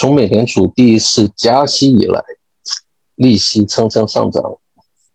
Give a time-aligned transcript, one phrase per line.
[0.00, 2.24] 从美联储第一次加息以来，
[3.16, 4.42] 利息蹭蹭上涨，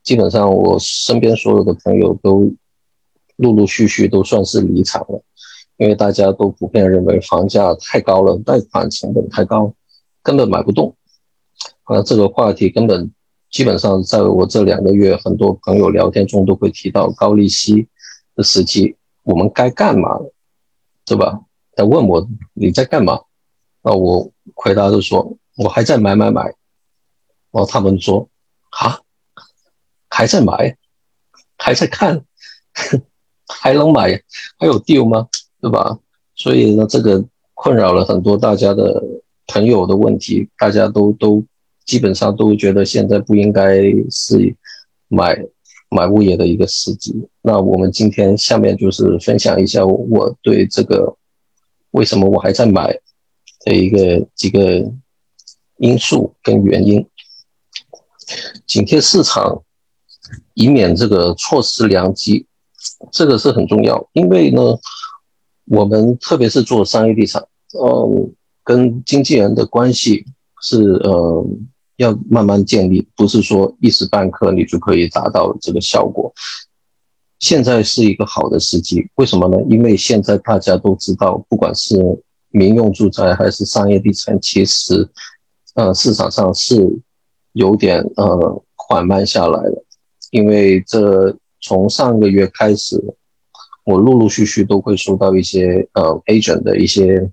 [0.04, 2.54] 基本上我身边所有的朋友都
[3.38, 5.24] 陆陆续续都算是离场了，
[5.78, 9.74] 因为大家都普遍认为房价太高了，贷款成本太高，
[10.22, 10.96] 根本买不动。
[11.86, 13.12] 啊，这个话题根本
[13.50, 17.88] 基本上在我这两个月很多朋友聊天中都会提到高利息
[18.36, 20.20] 的时期，我们该干嘛，
[21.04, 21.42] 对吧？
[21.76, 23.20] 他问我你在干嘛？
[23.86, 26.42] 那我回答就说，我还在买买买。
[27.52, 28.28] 然后他们说，
[28.72, 29.00] 啊，
[30.10, 30.76] 还在买，
[31.56, 32.26] 还在看，
[33.48, 34.20] 还能买，
[34.58, 35.28] 还有 deal 吗？
[35.62, 36.00] 对吧？
[36.34, 39.02] 所以呢，这个困扰了很多大家的
[39.46, 41.46] 朋友的问题，大家都都
[41.86, 44.54] 基本上都觉得现在不应该是
[45.08, 45.40] 买
[45.90, 47.14] 买物业的一个时机。
[47.44, 51.16] 那我们今天下面就是分享一下我对这个
[51.92, 53.00] 为什么我还在买。
[53.66, 54.90] 的一个几个
[55.78, 57.06] 因素跟原因，
[58.66, 59.64] 紧贴市场，
[60.54, 62.46] 以免这个错失良机，
[63.12, 64.08] 这个是很重要。
[64.14, 64.62] 因为呢，
[65.66, 67.42] 我们特别是做商业地产，
[67.84, 68.32] 嗯，
[68.64, 70.24] 跟经纪人的关系
[70.62, 76.32] 是嗯要慢慢建立，不是说一时半刻你就可以达到这个效果。
[77.40, 79.58] 现在是一个好的时机，为什么呢？
[79.70, 81.98] 因为现在大家都知道，不管是
[82.56, 85.10] 民用住宅还是商业地产，其实，
[85.74, 86.90] 呃，市场上是
[87.52, 89.84] 有点呃缓慢下来了，
[90.32, 92.96] 因为这从上个月开始，
[93.84, 97.30] 我陆陆续续都会收到一些呃 agent 的一些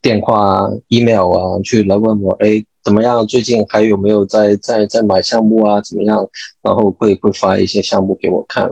[0.00, 3.26] 电话啊、email 啊，去来问我，哎，怎么样？
[3.26, 5.82] 最近还有没有在在在买项目啊？
[5.82, 6.26] 怎么样？
[6.62, 8.70] 然后会会发一些项目给我看，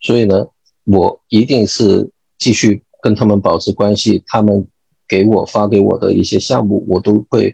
[0.00, 0.46] 所以呢，
[0.84, 2.84] 我一定是继续。
[3.02, 4.64] 跟他们保持关系，他们
[5.08, 7.52] 给我发给我的一些项目，我都会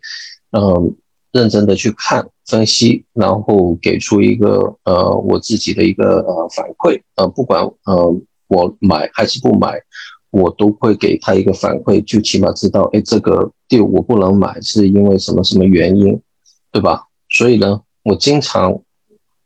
[0.53, 0.95] 嗯
[1.33, 8.15] 认真的去看分析，然后给出一个呃我自己的一个呃反馈，呃不管呃
[8.49, 9.73] 我买还是不买，
[10.31, 16.21] 我都会给他一个反馈，就起码知道哎这个地我不能买是因为什么什么原因，
[16.71, 17.05] 对吧？
[17.31, 18.79] 所以呢，我经常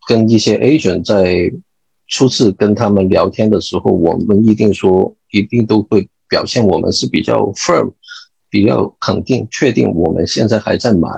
[0.08, 1.50] 跟一些 agent 在
[2.08, 5.14] 初次跟他们聊天的时候，我们一定说。
[5.32, 7.92] 一定都会表现我们是比较 firm，
[8.48, 11.08] 比较肯定、确定我们现在还在买，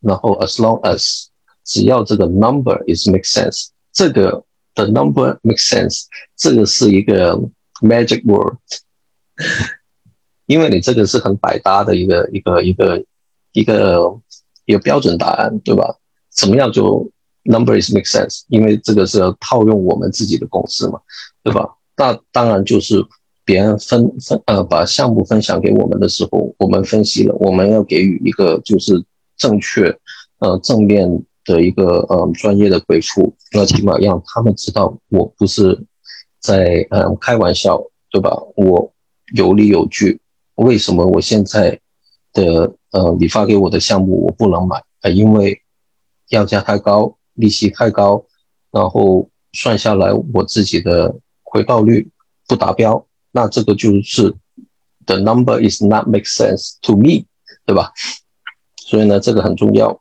[0.00, 1.26] 然后 as long as
[1.64, 6.04] 只要这个 number is make sense，这个的 number make sense，
[6.36, 7.36] 这个是一个
[7.82, 8.56] magic word，
[10.46, 13.04] 因为你这个是很百搭的一个一个一个
[13.52, 14.20] 一个
[14.66, 15.96] 一个标准答案，对吧？
[16.30, 17.10] 怎么样就
[17.42, 18.42] number is make sense？
[18.46, 21.00] 因为这个是要套用我们自己的公式嘛，
[21.42, 21.68] 对吧？
[21.96, 23.04] 那当然就是。
[23.48, 29.02] 别人分分呃把项目分享给我们的时候，我们分析了，我们要给予一个就是
[29.38, 29.88] 正确
[30.40, 31.08] 呃正面
[31.46, 35.82] 的一个呃专业的回复，那起码让他们知道我不是
[36.42, 38.36] 在嗯开玩笑，对吧？
[38.54, 38.92] 我
[39.34, 40.20] 有理有据，
[40.56, 41.80] 为什么我现在
[42.34, 45.08] 的呃你发给我的项目我不能买啊？
[45.08, 45.58] 因为
[46.28, 48.22] 要价太高，利息太高，
[48.70, 52.10] 然后算下来我自己的回报率
[52.46, 53.07] 不达标。
[53.32, 54.34] 那这个就是
[55.06, 57.26] the number is not make sense to me，
[57.66, 57.92] 对吧？
[58.76, 60.00] 所以呢，这个很重要。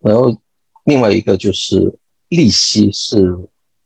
[0.00, 0.36] 然后
[0.84, 3.36] 另外一个就是利息是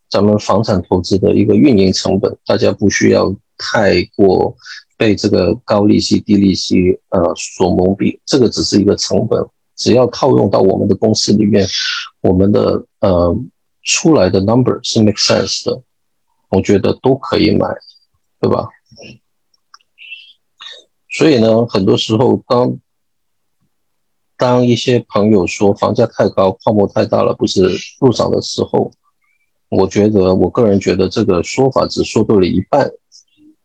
[0.09, 4.57] 咱们房产投资的一个运营成本，大家不需要太过
[4.97, 9.45] 被这个高利息、低利息呃所蒙蔽，这个只是一个成本，
[9.77, 11.67] 只要套用到我们的公司里面，
[12.23, 13.37] 我们的呃
[13.83, 15.83] 出来的 number 是 make sense 的。
[16.57, 17.69] 我觉得都可以买，
[18.41, 18.67] 对吧？
[21.11, 22.79] 所以呢，很多时候当
[24.39, 28.91] 当一些朋友说房价太高、泡沫太大了，不是入场的时候，
[29.69, 32.91] 我觉得我个人觉得这个说法只说对了一半，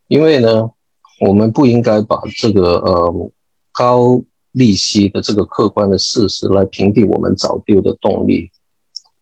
[0.09, 0.69] 因为呢，
[1.21, 3.31] 我们不应该把这个呃
[3.71, 4.21] 高
[4.51, 8.51] 利息的这个客观的事实来评定我们找丢的动力，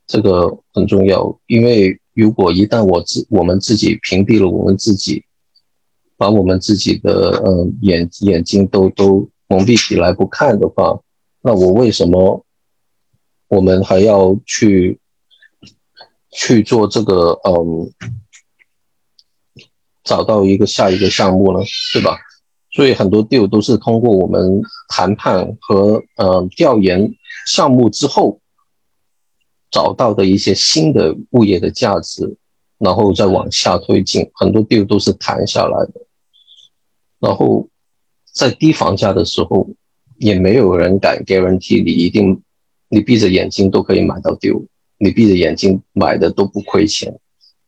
[0.08, 2.00] 这个很重要，因为。
[2.20, 5.24] 如果一旦我自我们自己屏蔽了我们自己，
[6.18, 11.00] 把我们自己的嗯眼眼睛都都蒙蔽起来不看的话，
[11.42, 12.46] 那我为什么
[13.48, 15.00] 我们还要去
[16.32, 17.92] 去做这个嗯
[20.04, 21.64] 找到一个下一个项目呢？
[21.94, 22.18] 对吧？
[22.72, 27.10] 所以很多 deal 都是通过我们谈判和嗯调研
[27.48, 28.42] 项目之后。
[29.72, 32.36] 找到的一些新的物业的价值，
[32.78, 35.94] 然后再往下推进，很多地都是谈下来的。
[37.20, 37.68] 然后
[38.34, 39.68] 在低房价的时候，
[40.18, 42.42] 也没有人敢 guarantee 你一定，
[42.88, 44.66] 你闭着眼睛都可以买到丢，
[44.98, 47.14] 你闭着眼睛买的都不亏钱。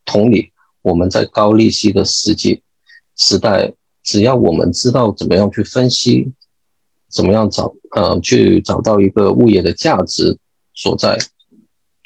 [0.05, 0.51] 同理，
[0.81, 2.61] 我们在高利息的世界
[3.15, 6.31] 时代，只要我们知道怎么样去分析，
[7.09, 10.37] 怎么样找呃去找到一个物业的价值
[10.73, 11.17] 所在，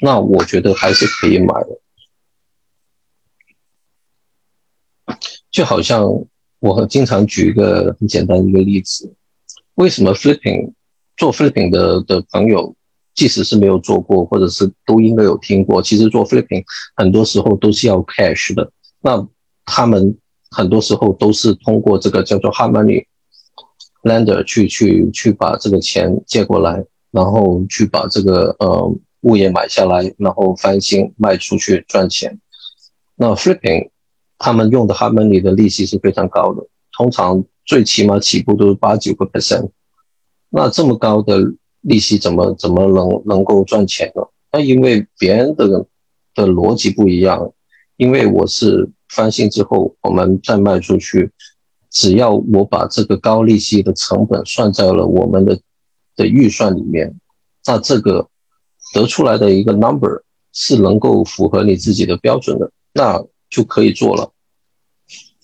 [0.00, 1.80] 那我觉得还是可以买的。
[5.50, 6.04] 就好像
[6.58, 9.14] 我经常举一个很简单的一个例子，
[9.76, 10.72] 为什么 flipping
[11.16, 12.74] 做 flipping 的的朋友，
[13.14, 16.62] 即使是没有做过，或者是都应该有听过，其实做 flipping
[16.96, 18.70] 很多时候都是要 cash 的。
[19.00, 19.26] 那
[19.64, 20.18] 他们
[20.50, 23.06] 很多时候都是通过这个叫做 harmony
[24.02, 28.94] lender 去去去把这个钱借过来，然后去把这个呃
[29.26, 32.40] 物业买下来，然后翻新卖出去赚钱。
[33.16, 33.90] 那 flipping
[34.38, 36.64] 他们用的 Harmony 的利息是非常高的，
[36.96, 39.70] 通常最起码起步都是八九个 percent。
[40.48, 41.40] 那这么高的
[41.80, 44.22] 利息怎么怎么能能够赚钱呢？
[44.52, 45.86] 那因为别人的
[46.34, 47.52] 的逻辑不一样，
[47.96, 51.32] 因为我是翻新之后我们再卖出去，
[51.90, 55.58] 只要我把这个高利息的成本算在了我们的
[56.14, 57.12] 的预算里面，
[57.66, 58.28] 那这个
[58.94, 60.22] 得出来的一个 number
[60.52, 63.24] 是能够符合你自己的标准的，那。
[63.48, 64.32] 就可以做了。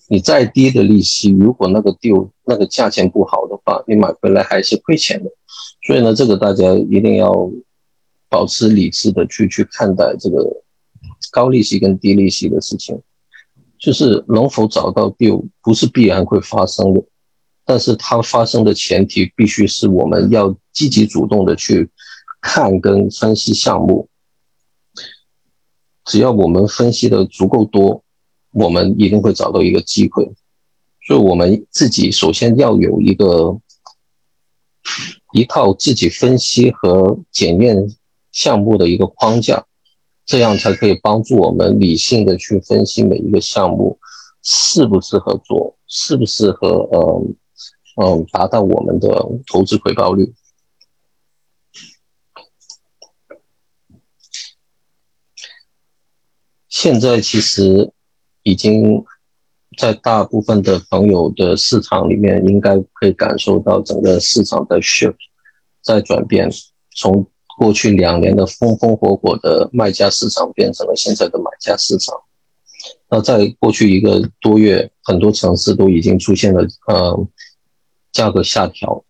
[0.09, 5.31] 你再低的利息，如果那个 deal 那个价钱不好的话，你买回来还是亏钱的。
[5.87, 7.49] 所以呢，这个大家一定要
[8.27, 10.45] 保持理智的去去看待这个
[11.31, 13.01] 高利息跟低利息的事情。
[13.79, 17.01] 就是能否找到 deal 不是必然会发生的，
[17.65, 21.89] 但是它发生的前提必须是我们要积极主动的去
[22.43, 24.09] 看跟分析项目。
[26.03, 28.03] 只要我们分析的足够多，
[28.51, 30.29] 我们一定会找到一个机会。
[31.07, 33.57] 所以，我们自己首先要有一个
[35.33, 37.87] 一套自己分析和检验
[38.31, 39.65] 项目的一个框架，
[40.25, 43.97] 这样才可以帮助我们理性的去分析每一个项目
[44.41, 47.35] 适不适合做，适不适合嗯
[48.01, 49.07] 嗯达到我们的
[49.47, 50.33] 投资回报率。
[56.83, 57.89] 现在其实
[58.41, 59.01] 已经
[59.77, 65.15] 在大部分的朋友的市场里面，应该可以感受到整个市场的 shift
[65.81, 66.51] 在转变，
[66.93, 67.25] 从
[67.57, 72.13] 过去两年的风风火火的卖家市场变成了现在的买家市场。
[73.09, 77.27] 那在过去一个多月，很多城市都已经出现了呃
[78.11, 79.05] 价格下调。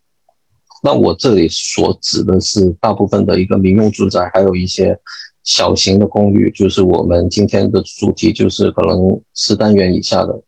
[0.80, 4.96] 那我这里所指的是大部分的一个民用住宅，还有一些。
[5.44, 10.42] 小型的公寓就是我们今天的主题，就是可能十单元以下的，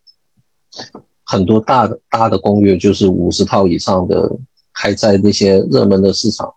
[1.22, 4.38] 很多大的大的公寓就是五十套以上的，
[4.72, 6.50] 还在那些热门的市场，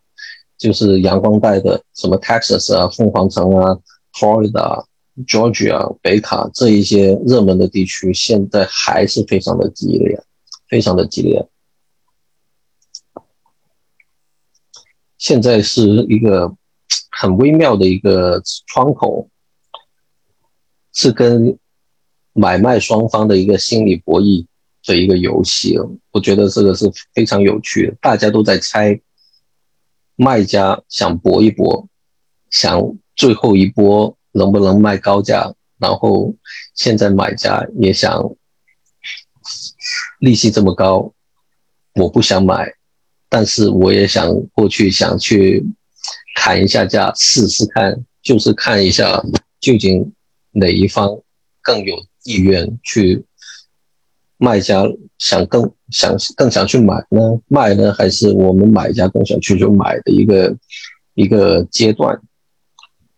[0.58, 3.78] 就是阳光带的，什么 Texas 啊、凤凰城啊、
[4.14, 4.86] Florida、
[5.28, 10.18] Georgia、北卡这一些热门的地区，现在还是非常的激烈，
[10.70, 11.46] 非常的激烈。
[15.18, 16.56] 现在是一个。
[17.12, 19.30] 很微妙的一个窗口，
[20.94, 21.58] 是跟
[22.34, 24.46] 买卖双方的一个心理博弈
[24.84, 25.78] 的一个游戏。
[26.12, 29.00] 我觉得这个是非常有趣的，大家都在猜，
[30.16, 31.88] 卖家想搏一搏，
[32.50, 36.34] 想最后一波能不能卖高价，然后
[36.76, 38.24] 现在买家也想，
[40.20, 41.14] 利息这么高，
[41.96, 42.74] 我不想买，
[43.28, 45.66] 但是我也想过去想去。
[46.42, 49.22] 砍一下价试试看，就是看一下
[49.60, 50.14] 究竟
[50.52, 51.20] 哪一方
[51.62, 53.26] 更有意愿去，
[54.38, 54.86] 卖家
[55.18, 60.56] 想更想更想去买呢，卖呢，还是我们买家更想去就买的一个
[61.14, 62.18] 一个阶段。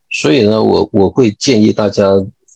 [0.10, 2.04] 所以呢，我我会建议大家，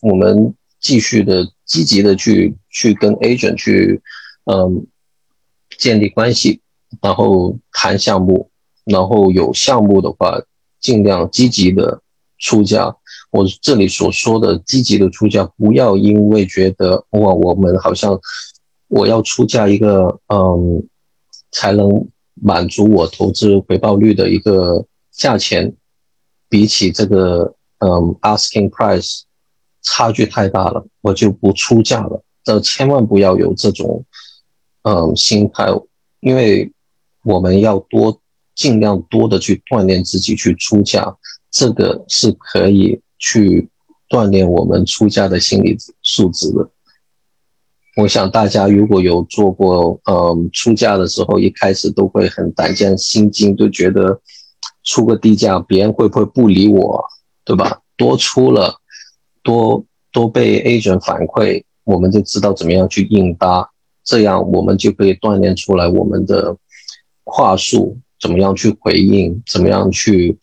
[0.02, 4.02] 我们继续的积极的去去跟 agent 去
[4.50, 4.84] 嗯
[5.78, 6.60] 建立关系，
[7.00, 8.50] 然后谈项目。
[8.86, 10.40] 然后有项目的话，
[10.80, 12.00] 尽量积极的
[12.38, 12.96] 出价。
[13.30, 18.18] 我这里所说的积极的出价，不要因为觉得哇，我们好像
[18.88, 20.86] 我要出价一个嗯，
[21.50, 25.74] 才能满足我投资回报率的一个价钱，
[26.48, 29.22] 比起这个嗯 asking price
[29.82, 32.22] 差距太大了，我就不出价了。
[32.44, 34.04] 这千万不要有这种
[34.82, 35.68] 嗯心态，
[36.20, 36.72] 因为
[37.24, 38.18] 我们要多。
[38.56, 41.14] 尽量多的去锻炼自己去出价，
[41.52, 43.68] 这个是可以去
[44.08, 46.68] 锻炼我们出价的心理素质的。
[47.96, 54.20] 我想大家如果有做过，嗯，出价的时候，一开始都会很胆战心惊，就觉得
[54.84, 57.04] 出个低价，别人会不会不理我，
[57.44, 57.80] 对吧？
[57.96, 58.74] 多出了，
[59.42, 63.70] 多多被 agent 反馈，我们就知道怎么样去应搭，
[64.04, 66.54] 这样我们就可以锻炼出来我们的
[67.24, 70.38] 话术，怎么样去回应，怎么样去。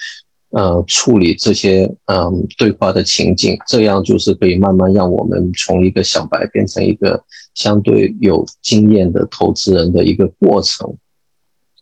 [0.55, 7.19] 呃，处理这些嗯对话的情境，这样就是可以慢慢让我们从一个小白变成一个
[7.55, 10.95] 相对有经验的投资人的一个过程，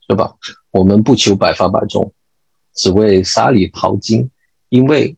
[0.07, 0.33] 对吧？
[0.71, 2.13] 我们不求百发百中，
[2.73, 4.31] 只为沙里淘金。
[4.69, 5.17] 因为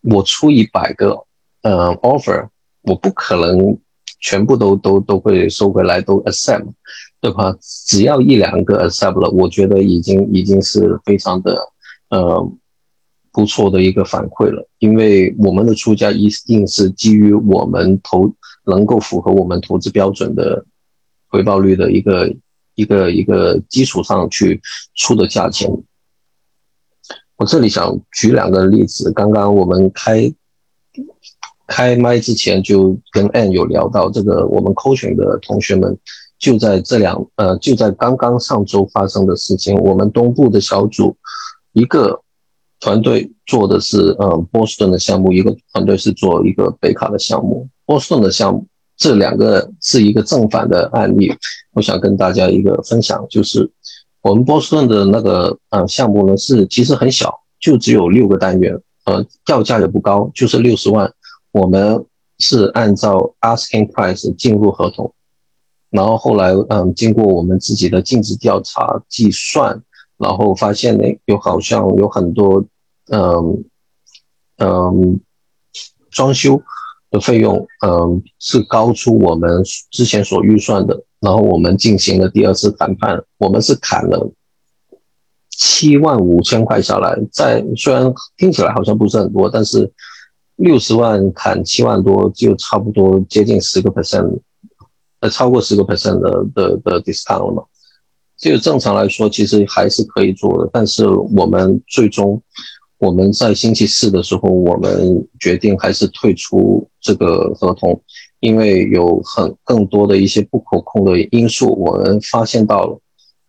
[0.00, 1.24] 我出一百个
[1.60, 2.48] 嗯 offer，
[2.80, 3.78] 我不可能
[4.18, 6.66] 全部都都都会收回来都 accept，
[7.22, 7.56] 的话？
[7.86, 11.56] 只要一两个 accept 了，我觉得已经已经是非常的
[12.10, 12.52] 呃。
[13.34, 18.30] 不错的一个反馈了，因为我们的出价一定是基于我们投
[18.66, 20.62] 能够符合我们投资标准的
[21.28, 22.30] 回报率的一个
[22.74, 24.60] 一个一个基础上去
[24.96, 25.70] 出的价钱。
[27.38, 30.30] 我这里想举两个例子，刚刚我们开
[31.66, 35.98] 开麦之前就跟 Ann 有聊到这个，我们 coaching 的同学们
[36.42, 41.16] 就在这两呃就在刚刚上周发生的事情，我们东部的小组
[41.72, 42.20] 一个。
[42.84, 47.68] 团队做的是嗯波士顿的项目，一个团队是做一个北卡的项目。
[47.86, 51.32] 波士顿的项目，这两个是一个正反的案例。
[51.74, 53.70] 我想跟大家一个分享，就是
[54.20, 61.08] 我们波士顿的那个嗯项目呢，是其实很小，就只有六个单元，呃，要价也不高，就是六十万。
[61.52, 62.04] 我们
[62.40, 65.14] 是按照 asking price 进入合同，
[65.92, 69.80] 然后后来嗯经过我们自己的尽职调查计算，
[70.18, 72.64] 然后发现呢，有好像有很多。
[73.10, 73.64] 嗯
[74.58, 75.20] 嗯，
[76.12, 76.62] 装修
[77.10, 84.30] 的费用嗯是高出我们之前所预算的，然后我们进行了第二次谈判，我们是砍了
[85.50, 89.92] 七万五千块下来，在虽然听起来好像不是很多，但是
[90.56, 94.38] 六十万砍七万多，就差不多接近十个 percent，
[95.22, 97.62] 呃，超过十个 percent 的的的 discount 了嘛。
[98.36, 102.42] 就正常来说，其实还是可以做的，但是我们最终。
[102.98, 108.00] 我们在星期四的时候，我们决定还是退出这个合同，
[108.38, 112.96] 因为有很更多的一些不可控的因素，我们发现到了。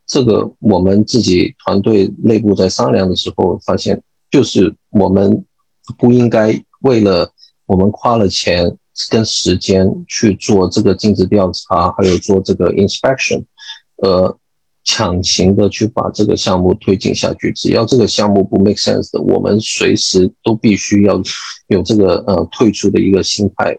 [0.07, 4.01] 这个我们自己团队内部在商量的时候发现，
[4.31, 5.45] 就是我们
[5.99, 7.31] 不应该为了
[7.67, 8.75] 我们花了钱
[9.09, 13.43] 跟时间去做这个尽职调查，还有做这个 inspection，
[13.97, 14.37] 呃。
[14.85, 21.21] 强行的去把这个项目推进下去，只要这个项目不 make sense 的，我们随时都必须要
[21.67, 23.73] 有这个呃退出的一个心态，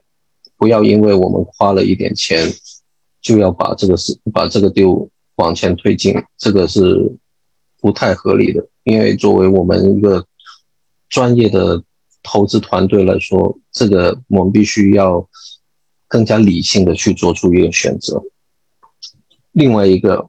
[0.57, 2.51] 不要因为我们花了一点钱，
[3.21, 7.13] 就要把这个事把这个丢往前推进，这个是
[7.83, 8.67] 不太合理的。
[8.85, 10.25] 因为作为我们一个
[11.11, 11.85] 专业的
[12.25, 15.25] 投资团队来说，这个我们必须要
[16.09, 18.21] 更加理性的去做出一个选择。
[19.53, 20.29] 另外一个。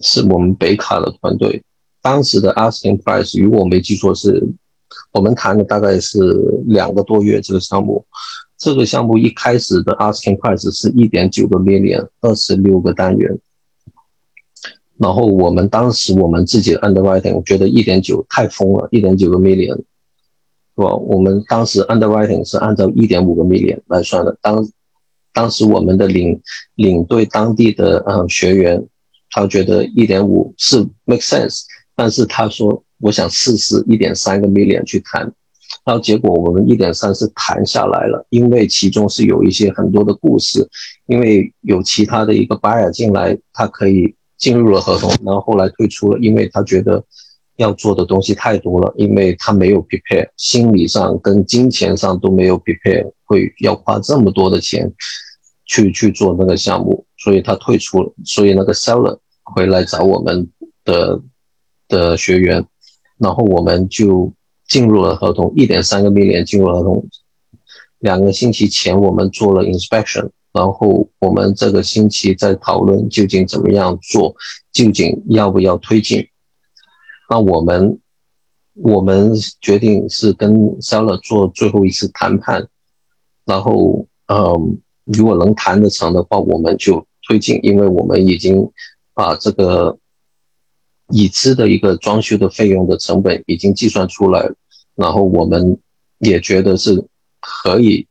[0.00, 1.64] 是我们北卡的团队，
[2.02, 4.46] 当时的 asking price，如果我没记错，是
[5.10, 6.18] 我们谈的大概是
[6.66, 8.04] 两个多月这个项目。
[8.58, 13.38] 这个项目一开始的 asking price 是一点九个 million，二十六个单元。
[14.98, 19.82] 然后我们当时我们自己的 underwriting 我觉得一点九太疯了，一点九个 million，
[20.76, 20.94] 是吧？
[20.94, 24.36] 我们当时 underwriting 是按照一点五个 million 来算的。
[24.40, 24.68] 当
[25.32, 26.40] 当时我们的领
[26.74, 28.86] 领队当地的嗯学员。
[29.28, 31.62] 他觉得一点五是 make sense，
[31.96, 35.20] 但是他说我想试试一点三个 million 去谈，
[35.84, 40.66] 然后结果我们一点三是谈下来了，因为其中是有一些很多的故事，
[41.06, 47.04] 因为有其他的一个 buyer 进来，他可以进入了合同，然后后来退出了，因为他觉得
[47.56, 54.92] 要做的东西太多了，因为他没有 prepare，心理上跟金钱上都没有 prepare，会要花这么多的钱
[55.64, 57.04] 去去做那个项目。
[57.18, 60.48] 所以他退出了，所以那个 seller 回来找我们
[60.84, 61.20] 的
[61.88, 62.64] 的学员，
[63.18, 64.32] 然后我们就
[64.68, 67.08] 进入了合同，一点三个 million 进入合同。
[68.00, 74.36] 两个星期前我们做了 inspection，然后我们这个星期在讨论究竟怎么样做，
[74.72, 76.28] 究竟要不要推进。
[77.28, 77.98] 那我们
[78.74, 82.68] 我们决定是跟 seller 做最后一次谈判，
[83.44, 87.06] 然后嗯，如果能谈得成的话，我们就。
[87.28, 88.70] 推进，因为我们已经
[89.12, 89.98] 把这个
[91.08, 94.48] 已知的一个装修的费用的成本已经计算出来，
[94.94, 95.76] 然后我们
[96.18, 97.04] 也觉得是
[97.40, 98.06] 可以，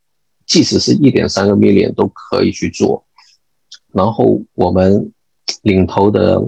[0.46, 3.06] 即使是一点三个 million 都可以去做，
[3.94, 5.14] 然后我们
[5.62, 6.44] 领头的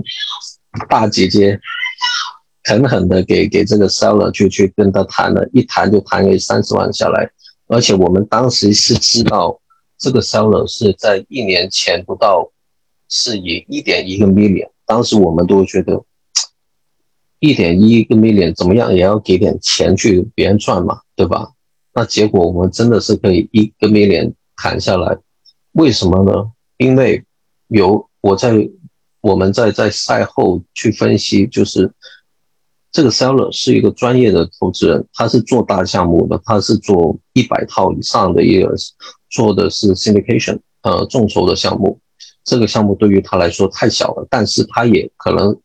[0.89, 1.57] 大姐姐
[2.67, 7.31] 狠狠的给给这个 seller 去去跟他谈了一谈就谈了三十万下来，
[7.67, 9.57] 而且我们当时是知道
[9.97, 12.51] 这个 seller 是在一年前不到
[13.07, 16.03] 是以一点一个 million，当时我们都觉得
[17.39, 21.53] 一点一个 million 怎么样也要给点钱去别人赚嘛，对吧？
[21.93, 25.17] 那结果我们真的是可以一个 million 砍下来，
[25.71, 26.51] 为什么呢？
[26.75, 27.23] 因为
[27.69, 28.51] 有我在
[29.21, 31.91] 我们在在赛后去分析，就是
[32.91, 38.73] 这个 seller 是一个专业的投资人，他是做大项目的，他是做一百套以上的一个
[39.29, 41.99] 做的是 syndication，呃，众筹的项目。
[42.43, 45.57] 这个项目对于他来说太小了，但是他也可能。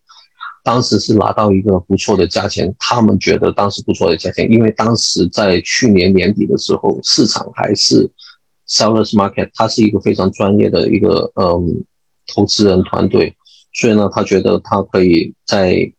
[0.64, 8.08] 当时是拿到一个不错的价钱，他们觉得当时不错的价钱，因为当时在去年年底的时候，市场还是
[8.68, 11.84] sellers market，他是一个非常专业的一个嗯
[12.32, 13.34] 投资人团队，
[13.72, 15.92] 所以呢，他觉得他可以在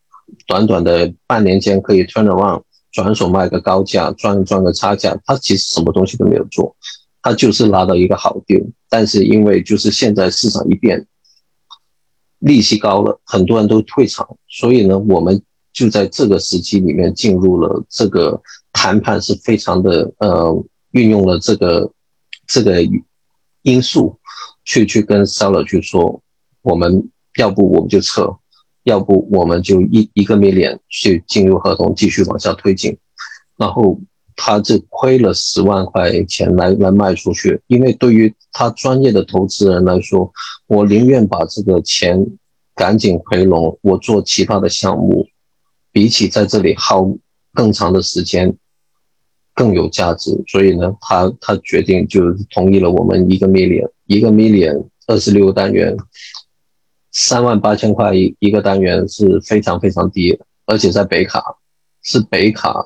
[0.47, 2.61] 短短的半年间可以 turn around，
[2.91, 6.75] 转手卖个高价赚赚个差价，他其实什么东西都没有做，
[7.21, 11.05] 他就是拿到一个好 deal，但是因为就是现在市场一变。
[12.39, 18.41] 利息高了，很多人都退场，所以呢，我们就在这个时期里面进入了这个
[18.73, 21.89] 谈判，是非常的呃，运用了这个
[22.45, 22.83] 这个
[23.61, 24.19] 因素
[24.65, 26.21] 去去跟 seller 去说，
[26.63, 28.35] 我们要不我们就撤，
[28.83, 32.97] 要不我们就一一个 million 去进入合同，继续往下推进，
[33.57, 33.99] 然后
[34.35, 40.31] 他这亏了十万块钱来来卖出去，因为对于他专业的投资人来说，
[40.67, 42.25] 我宁愿把这个钱
[42.75, 45.25] 赶紧回笼，我做其他的项目，
[45.91, 47.07] 比起在这里耗
[47.53, 48.53] 更长的时间
[49.53, 50.35] 更有价值。
[50.47, 55.95] 所以呢，他他决定就同意了我们一个 million，一个 million 二十六个单元，
[57.13, 61.41] 三万八千块一一个单元是非常非常低，而且在北卡，
[62.01, 62.85] 是北卡。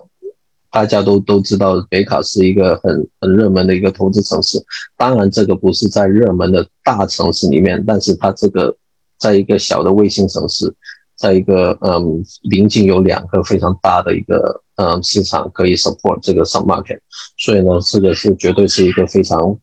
[0.69, 4.62] 大家都都知道，北卡是一个很很热门的一个投资城市。
[4.97, 8.75] 当然，这个不是在热门的大城市里面，但是它这个
[9.17, 10.71] 在一个小的卫星城市，
[11.15, 16.99] 在一个嗯临近有两个非常大的一个嗯市场可以 support 这个 sub market。
[17.38, 19.58] 所以呢，这个是绝对是一个非常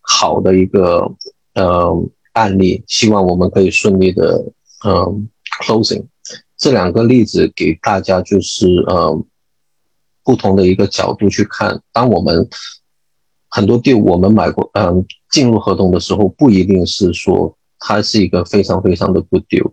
[0.00, 1.08] 好的一个
[1.54, 2.84] 嗯案例。
[2.86, 4.44] 希望我们可以顺利的
[4.86, 5.28] 嗯
[5.62, 6.04] closing。
[6.56, 9.24] 这两个例子给大家就是嗯。
[10.24, 12.48] 不同的一个角度去看，当我们
[13.48, 19.72] 很多 deal 我们买过，嗯，进入合同的时候，不一定是说它是一个非常非常的 good deal，，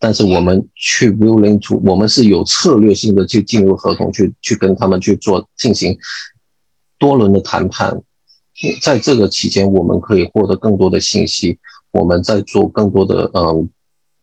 [0.00, 5.96] 但是我们去 willing to，我们是有策略性的去进入合同，去去跟他们去做进行
[6.98, 8.02] 多轮的谈判，
[8.82, 11.60] 在这个期间，我们可以获得更多的信息，
[11.96, 13.68] 我们在做更多的嗯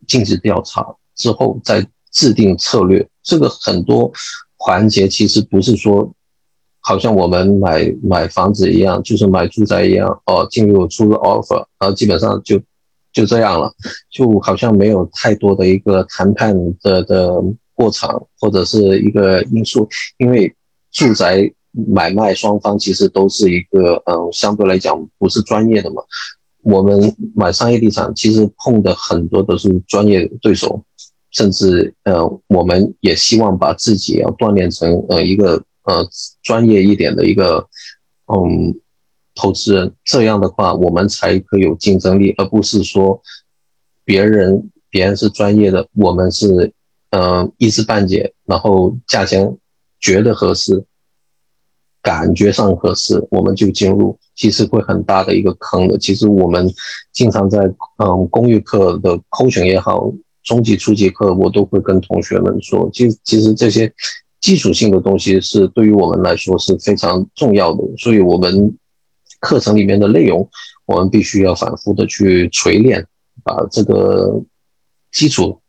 [0.08, 4.12] 尽职调查之后，再制定策略，这个很多。
[4.66, 6.10] 环节其实不是说，
[6.80, 12.58] 好像我们买买房子一样，就是买住宅一样哦，进入出入 offer，然后基本上就
[13.12, 13.70] 就这样了，
[14.10, 18.10] 就好像没有太多的一个谈判的的过程
[18.40, 19.86] 或者是一个因素，
[20.18, 20.56] 因为
[20.94, 26.02] 住宅买卖双方其实都是一个嗯，相对来讲不是专业的嘛，
[26.64, 30.84] 我们买商业地产其实碰的很多都是专业对手。
[31.36, 36.08] 甚至呃，我们也希望把自己要锻炼成呃一个呃
[36.44, 37.68] 专业一点的一个
[38.28, 38.80] 嗯
[39.34, 43.20] 投资人，这样的话我们才可以有竞争力，而不是说
[44.06, 46.72] 别人别人是专业的，我们是
[47.10, 49.58] 嗯一知半解，然后价钱
[50.00, 50.86] 觉得合适，
[52.04, 55.98] 感觉上合适，我们就进入，其实会很大的一个坑的。
[55.98, 56.72] 其实我们
[57.12, 57.60] 经常在
[57.98, 60.14] 嗯公寓课的扣选也好。
[60.46, 63.90] 中级、初级课，我都会跟同学们说，其实其实这些
[64.42, 68.78] 基础性的东西是对于我们来说是非常重要的，所以我们
[69.40, 70.46] 课程里面的内容，
[70.86, 73.08] 我们必须要反复的去锤炼，
[73.42, 74.44] 把这个
[75.14, 75.62] 基础，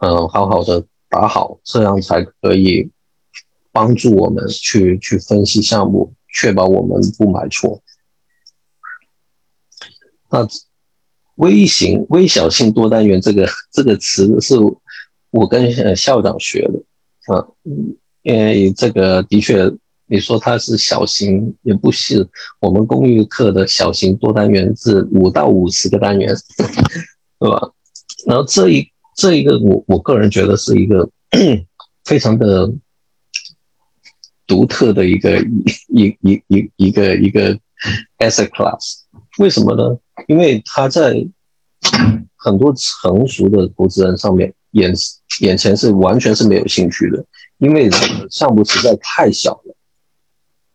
[0.00, 2.90] 嗯，好好的打好，这样才可以
[3.72, 7.82] 帮助我们去去分析项目，确保我们不买错。
[10.30, 10.46] 那。
[11.36, 14.54] 微型、微小性多单元这个 这个词是
[15.30, 17.48] 我跟校长学的啊，
[18.20, 19.72] 因为这个的确，
[20.06, 22.28] 你说它是小型也不是，
[22.60, 26.36] 我们公寓课的小型多单元是五到五十个单元，
[27.40, 27.72] 对吧？
[28.26, 31.08] 然后这一这一个，我我个人觉得是一个
[32.04, 32.70] 非常的
[34.46, 35.38] 独特的一个
[35.88, 37.54] 一一一一个一个
[38.18, 39.00] asset class，
[39.38, 39.98] 为什么呢？
[40.26, 41.26] 因为它在
[42.36, 44.92] 很多成熟的投资人上面眼
[45.40, 47.24] 眼前是完全是没有兴趣的，
[47.58, 47.90] 因为
[48.30, 49.74] 项目实在太小了，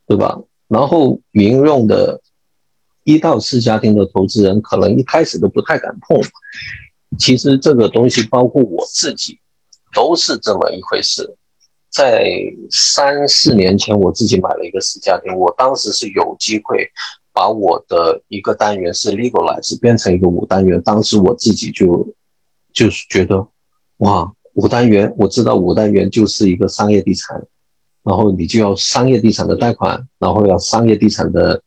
[0.06, 0.40] 对吧？
[0.68, 2.22] 然后民用的
[3.04, 6.20] 一到四家庭的投资人可能一开始都不太敢碰。
[7.18, 9.40] 其实这个东西包括我自己
[9.94, 11.38] 都是这么一回事。
[11.90, 12.30] 在
[12.70, 16.90] 三四年前，我自己买了一个四家庭，我当时是有机会。
[17.34, 22.12] 把我的一个单元是 legalize 变成一个五单元，当时我自己就
[22.74, 23.48] 就是觉得，
[23.98, 27.40] 哇，五单元，我知道五单元就是一个商业地产，
[28.02, 31.62] 然后你就要商业地产的贷款，然后要商业地产的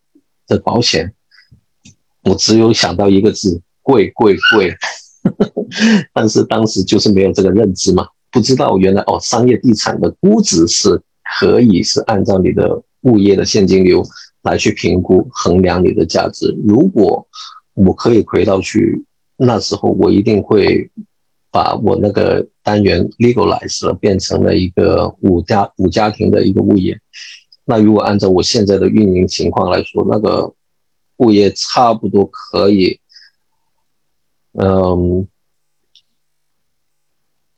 [0.49, 1.15] 的保险，
[2.25, 4.75] 我只有想到一个字，贵贵贵，
[6.13, 11.01] 但是当时就是没有这个认知嘛，不知道原来哦，商业地产的估值是
[11.39, 14.03] 可以是按照你的物业的现金流。
[14.43, 16.57] 来去评估衡量你的价值。
[16.67, 17.29] 如果
[17.75, 19.05] 我可以回到去
[19.37, 20.91] 那时候，我一定会
[21.51, 26.99] 把我那个单元 legalize 了，变成了一个五家五家庭的一个物业。
[27.67, 30.51] 那如果按照我现在的运营情况来说，那个
[31.19, 32.99] 物业差不多可以，
[34.59, 35.29] 嗯。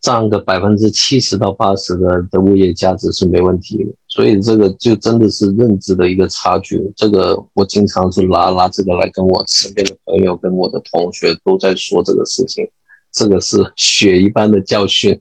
[0.03, 6.83] 占个百分之七十到八十的的物业价值是没问题的，所以这个就真的是认知的一个差距。
[6.97, 12.69] 这个我经常是拿拿这个来跟我身边的朋友、跟我的同学都在说这个事情，
[13.13, 15.19] 这个是血一般的教训。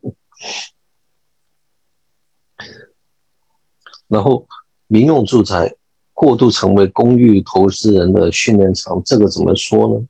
[4.08, 4.48] 然后，
[4.88, 5.76] 民用住宅
[6.12, 10.04] 过度成为公寓投资人的训练场，这个怎么说呢？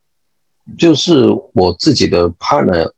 [0.77, 2.89] 就是我自己的 partner。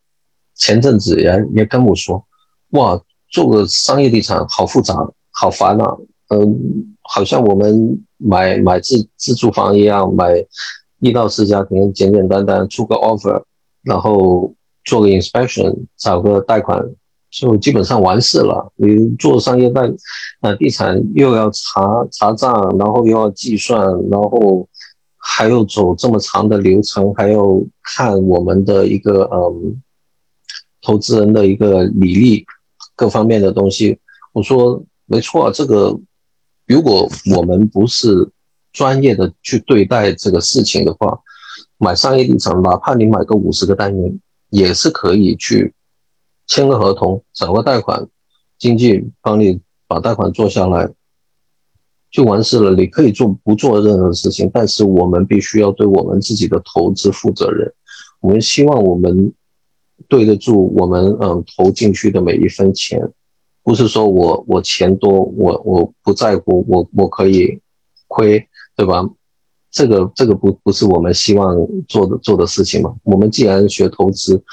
[0.63, 2.23] 前阵子也也跟我说，
[2.69, 2.97] 哇，
[3.29, 4.95] 做个商业地产好复杂，
[5.29, 5.97] 好烦啊，
[6.29, 10.41] 嗯，好像我们买买自自住房一样，买
[11.01, 13.43] 一到四家庭，简简单单出个 offer，
[13.83, 14.53] 然后
[14.85, 16.81] 做个 inspection，找个贷款，
[17.29, 18.71] 就基本上完事了。
[18.77, 19.81] 你做商业贷，
[20.39, 24.65] 呃，地产又要查查账，然后又要计算，然后
[25.17, 27.43] 还要走这么长的流程，还要
[27.83, 29.81] 看我们的一个嗯。
[30.83, 32.45] 投资人的一个履历，
[32.93, 33.97] 各方面的东西，
[34.33, 35.97] 我说没错，这个
[36.67, 38.29] 如果我们不是
[38.73, 41.17] 专业的去对待这个事情的话，
[41.77, 44.19] 买商业地产，哪怕你买个五十个单元，
[44.49, 45.73] 也是可以去
[46.47, 48.05] 签个合同，找个贷款，
[48.59, 50.89] 经纪帮你把贷款做下来，
[52.11, 52.75] 就完事了。
[52.75, 57.73] 你可以做不做任何事情，但是我们必须要对我们自己的投资负责任。
[58.19, 59.33] 我们希望我们。
[60.07, 62.99] 对得住我们嗯投进去的每一分钱，
[63.63, 67.59] 不是说我我钱多我我不在乎我我可以
[68.07, 69.09] 亏对吧？
[69.71, 71.55] 这个这个不不是我们希望
[71.87, 72.95] 做的做的事情嘛？
[73.03, 74.43] 我们既然学投资，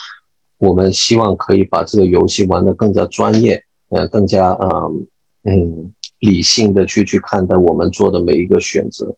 [0.59, 5.07] 我们希望可以把这个游戏玩得更加专业，呃，更加嗯
[5.45, 9.15] 嗯理性的去去看待我们做的每一个选择。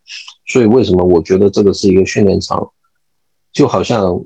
[0.46, 2.72] 所以为什么我觉得这个是一个训练场，
[3.52, 4.24] 就好像。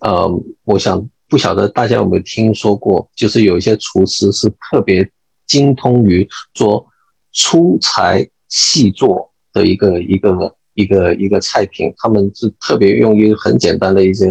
[0.00, 5.08] 呃，我想不晓得大家有没有听说过，就是有一些厨师是特别
[5.46, 6.86] 精通于做
[7.32, 14.26] 粗材细做的一个一个一个一个菜品，他们是特别用一个很简单的一些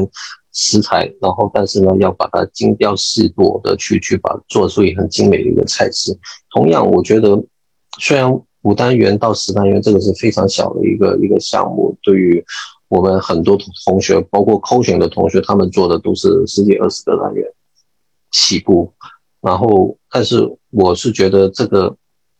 [0.52, 6.18] 食材，然后但是呢要把它精雕细琢的去去把做出一很精美的一个菜式。
[6.52, 7.42] 同样，我觉得
[8.00, 8.30] 虽然
[8.64, 12.44] 五单元到十单元这个是非常小的一个一个项目，对于
[12.89, 17.45] 我们很多同学，包括扣选的同学，他们做的都是十几二十个单元
[18.32, 18.91] 起步，
[19.41, 21.95] 然后，但是我是觉得这个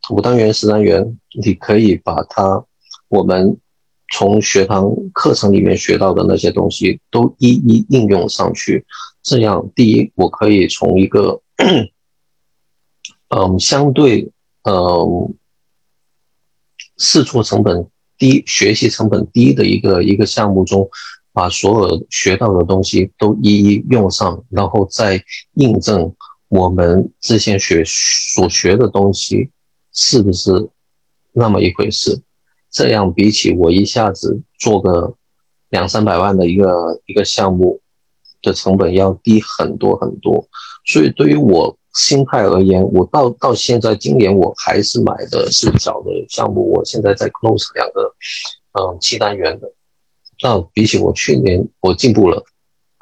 [0.09, 2.65] 五单元、十单元，你可以把它
[3.09, 3.57] 我们
[4.12, 8.83] 从学堂课程里面学到的那些东西都一一应用上去，
[9.21, 11.41] 这样，第一，我可以从一个
[13.29, 14.31] 嗯 相对
[14.63, 15.35] 嗯
[16.97, 17.88] 试错成本。
[18.19, 20.88] 低学习成本低的一个一个项目中，
[21.34, 25.23] 把所有学到的东西都一一用上，然后再
[25.55, 26.13] 印证
[26.49, 29.49] 我们之前学所学的东西
[29.93, 30.69] 是不是
[31.32, 32.21] 那么一回事。
[32.69, 35.15] 这样比起我一下子做个
[35.69, 37.82] 两三百万的一个一个项目
[38.43, 40.47] 的成本要低很多很多。
[40.86, 41.75] 所以对于我。
[41.99, 46.71] 心态而言，我到到现在今年我还是买的是小的项目。
[46.71, 48.03] 我现在在 close 两个，
[48.79, 49.69] 嗯，七单元的。
[50.41, 52.41] 那比起我去年，我进步了。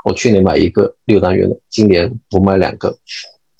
[0.03, 2.97] 我去年买一个六单元的，今年我买两个，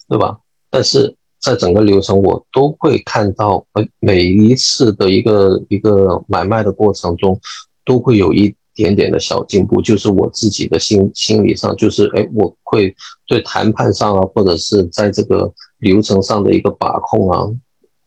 [0.10, 0.40] 对吧？
[0.72, 7.40] 但是在整个流程，我都会看到，呃，每一次的一个一个买卖的过程中，
[7.86, 17.44] 都会有一点点的小进步，就是我自己的心心理上，就是哎，我会对谈判上啊，或者是在这个流程上的一个把控啊，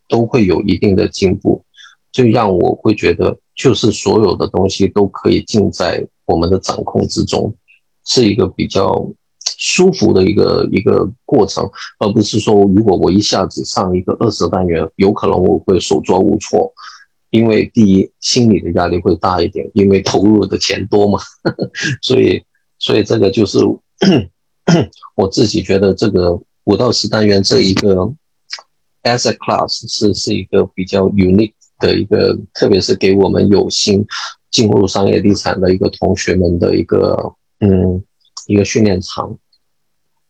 [0.08, 1.64] 都会有一定的进步，
[2.12, 7.52] 就让我会觉得，就是所有的东西都可以尽在我们的掌控之中，
[8.06, 9.10] 是一个比较
[9.58, 16.72] 舒服的一个一个过程，而不是说如果我一下子上一个二十单元，有可能我会手足无措。
[17.30, 21.20] 因为第一，心理的压力会大一点，因为投入的钱多嘛，
[22.02, 22.42] 所以，
[22.78, 23.58] 所以这个就是
[25.14, 28.12] 我自己觉得这个五到十单元这一个
[29.04, 34.04] asset class 是是一个比较 unique 的一个，特别是给我们有心
[34.50, 38.02] 进入商业地产的一个同学们的一个嗯
[38.46, 39.38] 一个训练场，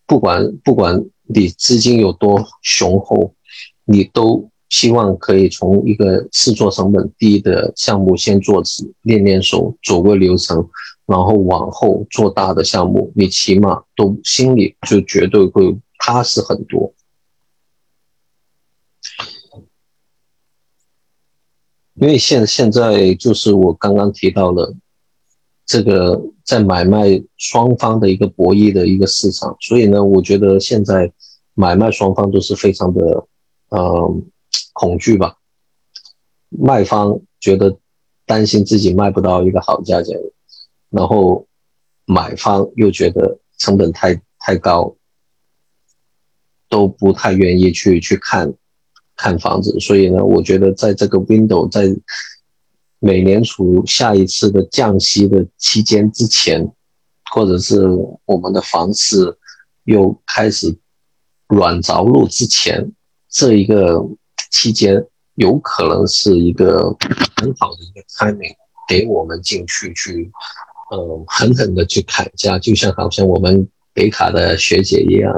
[0.06, 3.34] 不管不管你资金有多雄厚，
[3.86, 4.50] 你都。
[4.70, 10.70] 希望可以从一个试做成本低的项目先做起，练练手，走过流程，
[11.06, 16.94] 然后往后做大的项目，你起码都心里就绝对会踏实很多。
[21.94, 24.72] 因为现现在就是我刚刚提到了
[25.66, 31.12] 这个在买卖双方的一个博弈的一个市场，所以呢，我觉得现在
[31.54, 33.26] 买卖双方都是非常的，
[33.70, 34.29] 嗯。
[34.72, 35.36] 恐惧吧，
[36.48, 37.78] 卖方觉得
[38.24, 40.18] 担心自己卖不到一个好价钱，
[40.88, 41.46] 然后
[42.06, 44.96] 买方又觉得成本太太高，
[46.68, 48.54] 都不太愿意去去看
[49.16, 49.78] 看房子。
[49.80, 51.94] 所以呢，我觉得在这个 window 在
[53.00, 56.72] 美联储下一次的降息的期间之前，
[57.30, 57.86] 或者是
[58.24, 59.36] 我们的房市
[59.84, 60.78] 又开始
[61.48, 62.92] 软着陆之前，
[63.28, 64.08] 这一个。
[64.50, 65.02] 期间
[65.36, 66.94] 有可能是一个
[67.36, 68.52] 很好的一个 timing，
[68.88, 70.30] 给我们进去去，
[70.92, 75.32] 嗯，狠狠的去砍价，就像好像我们北卡的学姐一样，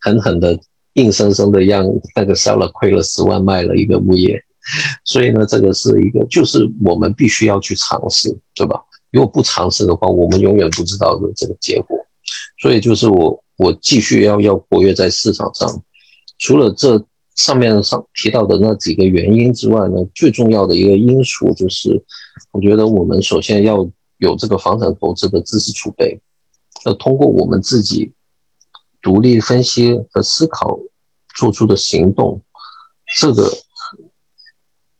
[0.00, 0.58] 狠狠的、
[0.94, 4.40] 硬生生的让那个烧了亏了十万卖了一个物业。
[5.04, 8.80] 所以呢，这个是一个，就是我们必须要去尝试，对吧？
[9.10, 11.98] 如果不尝试的话，我们永远不知道的这个结果。
[12.62, 15.82] 所以就是我，我继续要要活跃在市场上，
[16.38, 17.04] 除了这。
[17.34, 22.04] 上面上提到的那几个原因之外呢，最重要的一个因素就是，
[22.52, 26.20] 我觉得我们首先要有这个房产投资的知识储备，
[26.86, 28.12] 要通过我们自己
[29.02, 30.78] 独立分析和思考
[31.36, 32.40] 做出的行动，
[33.18, 33.50] 这个，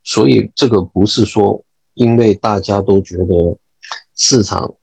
[0.03, 3.57] 所以这个不是说因为大家都觉得
[4.15, 4.75] 市场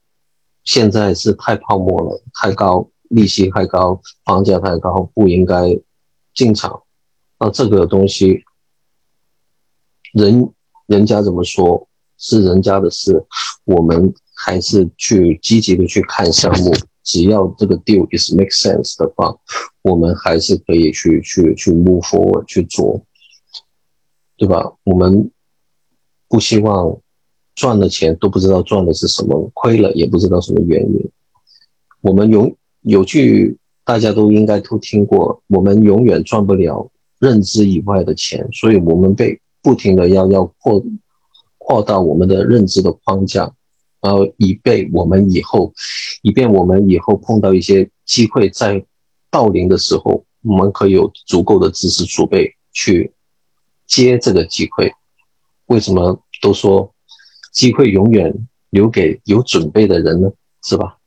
[0.63, 5.79] 现在是太泡沫了，太高利息太高，房价太高，不应该
[6.33, 6.82] 进场。
[7.39, 8.43] 那这个东西，
[10.13, 10.49] 人
[10.85, 13.25] 人家怎么说，是人家的事，
[13.65, 16.71] 我们还是去积极的去看项目。
[17.03, 19.35] 只要这个 deal is make sense 的话，
[19.81, 23.01] 我们还是可以去去去 move forward 去做，
[24.37, 24.73] 对吧？
[24.85, 25.29] 我们
[26.29, 26.97] 不希望
[27.55, 31.11] 赚的钱都不知道赚的是什么，亏了也不知道什么原因。
[31.99, 36.89] 我们永有句大家都应该都听过，我们永远赚不了。
[37.23, 40.83] 认知以外的钱，所以我们被不停的要要扩
[41.57, 43.49] 扩大我们的认知的框架，
[44.01, 45.71] 然后以备我们以后，
[46.21, 48.85] 以便我们以后碰到一些机会在
[49.31, 53.13] 到临的时候，我们可以有足够的知识储备去
[53.87, 54.91] 接这个机会。
[55.67, 56.93] 为什么都说
[57.53, 58.33] 机会永远
[58.69, 60.29] 留给有准备的人呢？
[60.63, 60.97] 是吧？